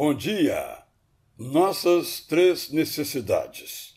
Bom 0.00 0.14
dia! 0.14 0.80
Nossas 1.36 2.20
três 2.20 2.70
necessidades. 2.70 3.96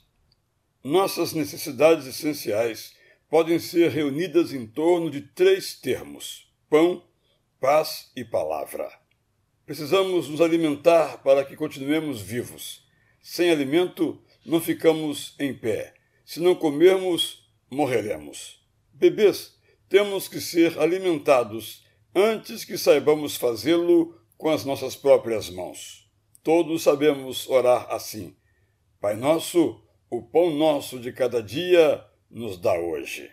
Nossas 0.84 1.32
necessidades 1.32 2.08
essenciais 2.08 2.96
podem 3.30 3.60
ser 3.60 3.92
reunidas 3.92 4.52
em 4.52 4.66
torno 4.66 5.12
de 5.12 5.22
três 5.22 5.76
termos: 5.76 6.52
pão, 6.68 7.04
paz 7.60 8.12
e 8.16 8.26
palavra. 8.26 8.92
Precisamos 9.64 10.28
nos 10.28 10.42
alimentar 10.42 11.22
para 11.22 11.46
que 11.46 11.56
continuemos 11.56 12.20
vivos. 12.20 12.84
Sem 13.22 13.52
alimento, 13.52 14.20
não 14.44 14.60
ficamos 14.60 15.36
em 15.38 15.54
pé. 15.54 15.94
Se 16.26 16.40
não 16.40 16.56
comermos, 16.56 17.48
morreremos. 17.70 18.60
Bebês, 18.92 19.56
temos 19.88 20.28
que 20.28 20.42
ser 20.42 20.80
alimentados 20.80 21.86
antes 22.16 22.66
que 22.66 22.76
saibamos 22.76 23.36
fazê-lo 23.36 24.20
com 24.42 24.50
as 24.50 24.66
nossas 24.66 24.96
próprias 24.96 25.52
mãos. 25.52 26.10
Todos 26.42 26.82
sabemos 26.82 27.48
orar 27.48 27.86
assim: 27.92 28.36
Pai 29.00 29.16
nosso, 29.16 29.80
o 30.10 30.24
pão 30.24 30.50
nosso 30.50 31.00
de 31.00 31.14
cada 31.14 31.44
dia 31.44 32.04
nos 32.28 32.58
dá 32.58 32.74
hoje. 32.74 33.30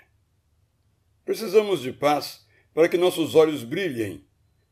Precisamos 1.24 1.80
de 1.80 1.94
paz 1.94 2.46
para 2.74 2.90
que 2.90 2.98
nossos 2.98 3.34
olhos 3.34 3.64
brilhem, 3.64 4.22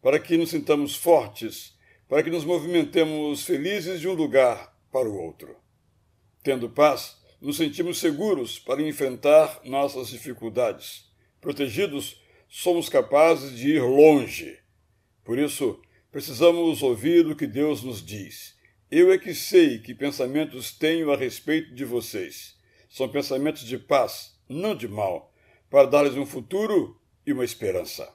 para 0.02 0.20
que 0.20 0.36
nos 0.36 0.50
sintamos 0.50 0.95
fortes, 0.95 1.74
para 2.06 2.22
que 2.22 2.28
nos 2.28 2.45
movimentemos 2.45 3.42
felizes 3.42 3.98
de 3.98 4.06
um 4.06 4.12
lugar 4.12 4.76
para 4.92 5.09
o 5.09 5.18
outro. 5.18 5.56
Tendo 6.42 6.68
paz, 6.68 7.16
nos 7.40 7.56
sentimos 7.56 7.96
seguros 7.96 8.59
para 8.59 8.82
enfrentar 8.82 9.62
nossas 9.64 10.09
dificuldades. 10.09 11.10
Protegidos, 11.40 12.20
somos 12.46 12.90
capazes 12.90 13.56
de 13.56 13.76
ir 13.76 13.82
longe. 13.82 14.59
Por 15.24 15.38
isso, 15.38 15.80
Precisamos 16.16 16.82
ouvir 16.82 17.26
o 17.26 17.36
que 17.36 17.46
Deus 17.46 17.82
nos 17.82 18.02
diz. 18.02 18.56
Eu 18.90 19.12
é 19.12 19.18
que 19.18 19.34
sei 19.34 19.80
que 19.80 19.94
pensamentos 19.94 20.72
tenho 20.72 21.12
a 21.12 21.16
respeito 21.16 21.74
de 21.74 21.84
vocês. 21.84 22.56
São 22.88 23.06
pensamentos 23.06 23.64
de 23.64 23.76
paz, 23.76 24.34
não 24.48 24.74
de 24.74 24.88
mal, 24.88 25.30
para 25.68 25.84
dar-lhes 25.84 26.16
um 26.16 26.24
futuro 26.24 26.98
e 27.26 27.34
uma 27.34 27.45
esperança. 27.45 28.10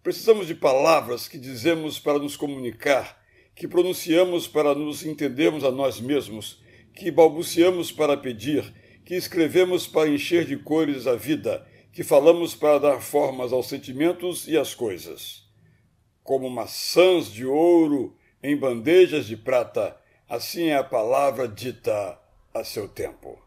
Precisamos 0.00 0.46
de 0.46 0.54
palavras 0.54 1.26
que 1.26 1.38
dizemos 1.38 1.98
para 1.98 2.20
nos 2.20 2.36
comunicar, 2.36 3.20
que 3.52 3.66
pronunciamos 3.66 4.46
para 4.46 4.72
nos 4.72 5.04
entendermos 5.04 5.64
a 5.64 5.72
nós 5.72 6.00
mesmos, 6.00 6.62
que 6.94 7.10
balbuciamos 7.10 7.90
para 7.90 8.16
pedir, 8.16 8.62
que 9.04 9.16
escrevemos 9.16 9.88
para 9.88 10.08
encher 10.08 10.44
de 10.44 10.56
cores 10.56 11.08
a 11.08 11.16
vida, 11.16 11.66
que 11.92 12.04
falamos 12.04 12.54
para 12.54 12.78
dar 12.78 13.00
formas 13.00 13.52
aos 13.52 13.66
sentimentos 13.66 14.46
e 14.46 14.56
às 14.56 14.72
coisas 14.72 15.45
como 16.26 16.50
maçãs 16.50 17.32
de 17.32 17.46
ouro 17.46 18.14
em 18.42 18.56
bandejas 18.56 19.26
de 19.26 19.36
prata, 19.36 19.96
assim 20.28 20.64
é 20.64 20.76
a 20.76 20.84
palavra 20.84 21.48
dita 21.48 22.20
a 22.52 22.64
seu 22.64 22.88
tempo. 22.88 23.40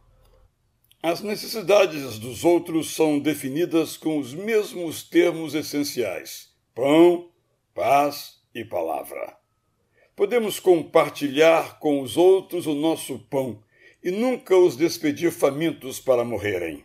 As 1.03 1.21
necessidades 1.21 2.17
dos 2.17 2.43
outros 2.43 2.95
são 2.95 3.19
definidas 3.19 3.97
com 3.97 4.17
os 4.17 4.33
mesmos 4.33 5.03
termos 5.03 5.53
essenciais: 5.53 6.49
pão, 6.73 7.29
paz 7.75 8.39
e 8.55 8.63
palavra. 8.65 9.37
Podemos 10.15 10.59
compartilhar 10.59 11.79
com 11.79 12.01
os 12.01 12.17
outros 12.17 12.65
o 12.65 12.73
nosso 12.73 13.19
pão 13.29 13.61
e 14.03 14.09
nunca 14.09 14.55
os 14.55 14.75
despedir 14.75 15.31
famintos 15.31 15.99
para 15.99 16.23
morrerem. 16.23 16.83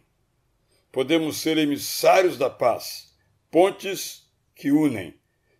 Podemos 0.93 1.39
ser 1.39 1.59
emissários 1.59 2.37
da 2.37 2.51
paz, 2.51 3.13
pontes 3.51 4.29
que 4.55 4.71
unem 4.71 5.15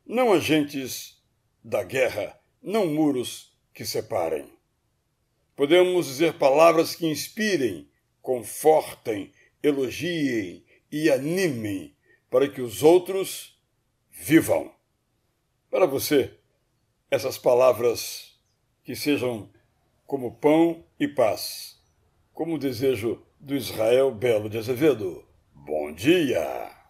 não 0.07 0.33
agentes 0.33 1.23
da 1.63 1.83
guerra, 1.83 2.39
não 2.63 2.87
muros 2.87 3.57
que 3.73 3.85
separem. 3.85 4.53
Podemos 5.57 6.07
dizer 6.07 6.35
palavras 6.35 6.95
que 6.95 7.07
inspirem, 7.07 7.89
confortem, 8.21 9.33
elogiem 9.63 10.65
e 10.91 11.11
animem 11.11 11.97
para 12.29 12.49
que 12.49 12.61
os 12.61 12.83
outros 12.83 13.59
vivam. 14.11 14.75
Para 15.71 15.87
você, 15.87 16.39
essas 17.11 17.39
palavras 17.39 18.39
que 18.83 18.95
sejam 18.95 19.51
como 20.07 20.37
pão 20.37 20.85
e 20.99 21.09
paz, 21.09 21.81
como 22.33 22.55
o 22.55 22.59
desejo 22.59 23.25
do 23.41 23.55
Israel 23.55 24.11
Belo 24.11 24.51
de 24.51 24.59
Azevedo. 24.59 25.25
Bom 25.55 25.93
dia! 25.93 26.84